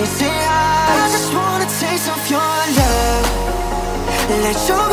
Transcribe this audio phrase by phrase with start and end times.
[0.00, 3.26] I, I just wanna taste of your love.
[4.44, 4.87] Let your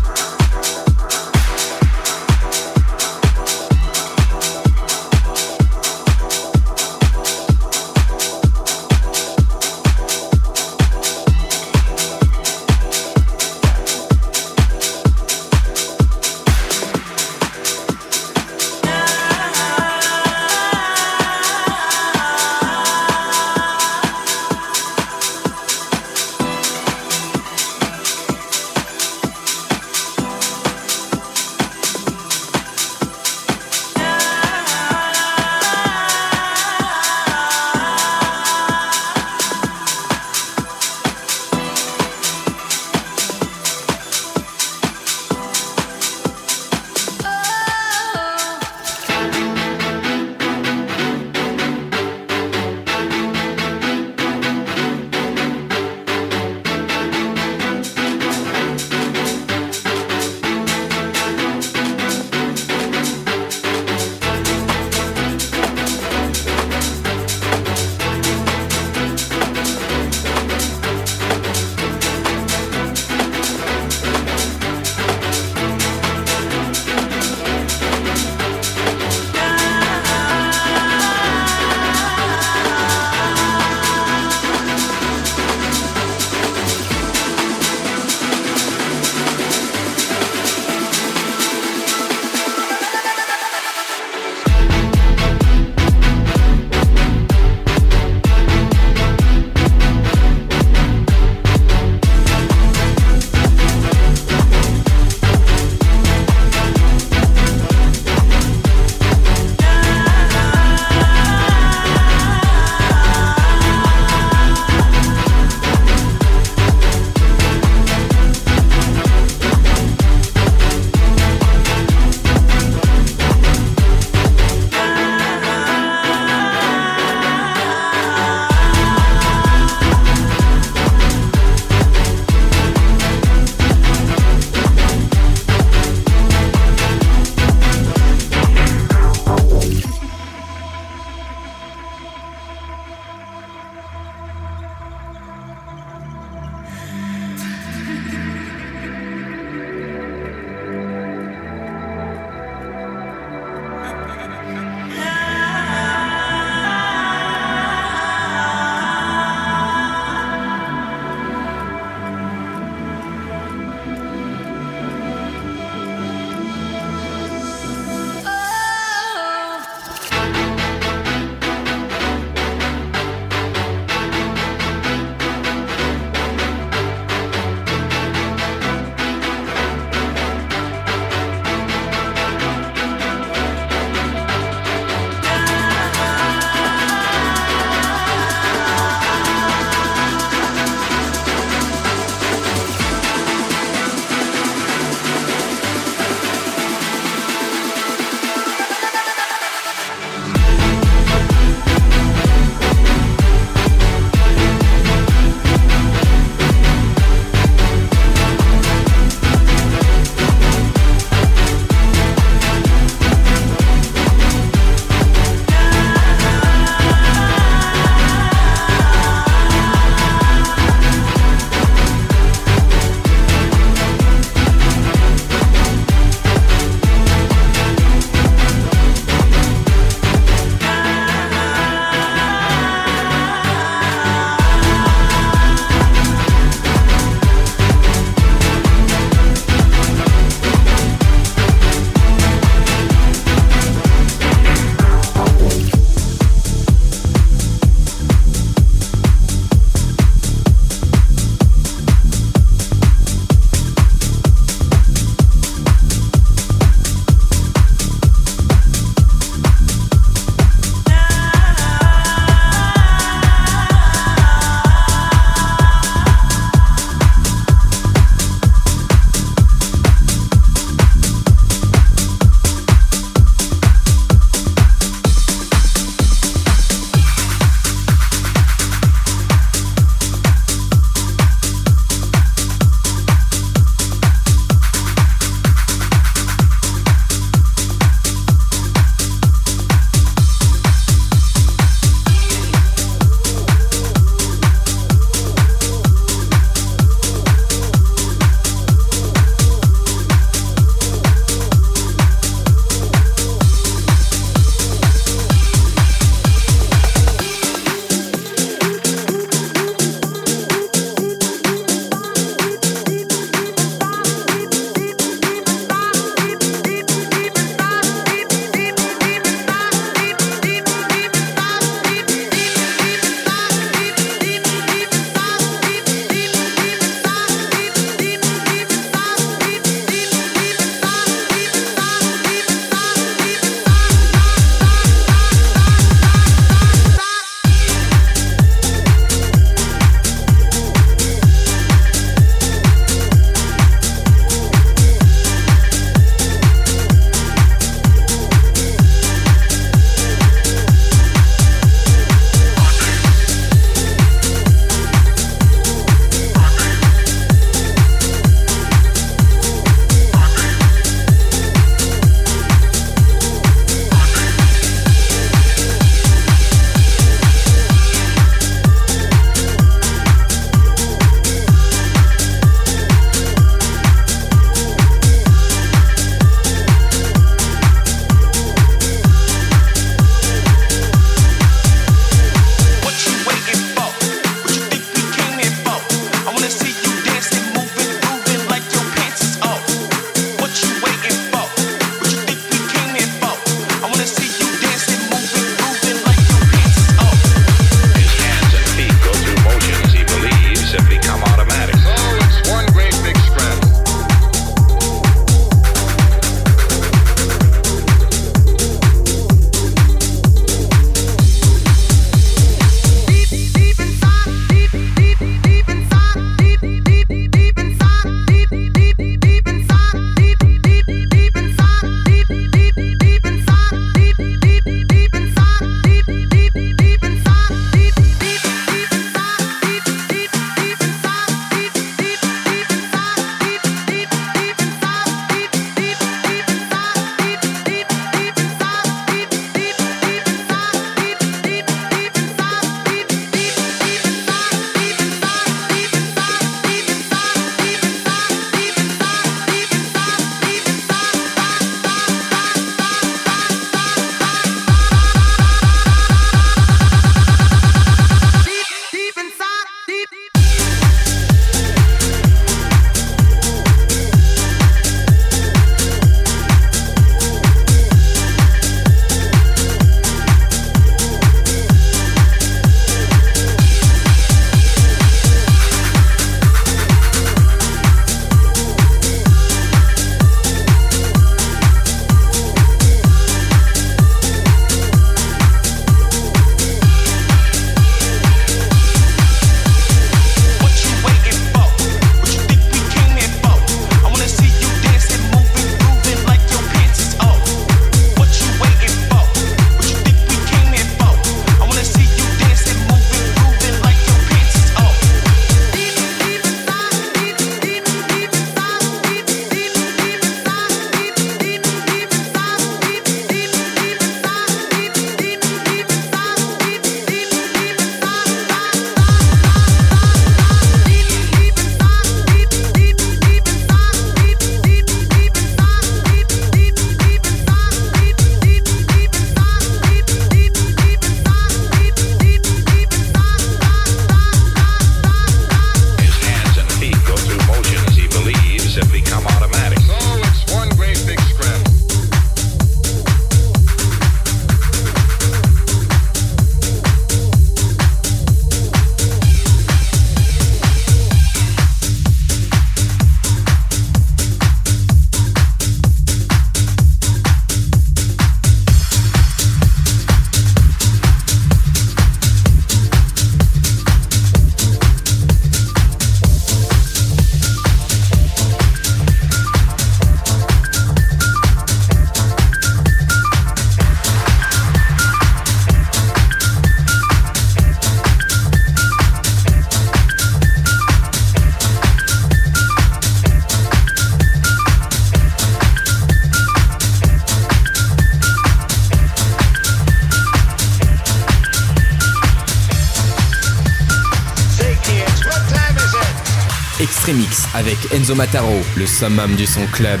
[597.92, 600.00] Enzo Mataro, le summum du son club.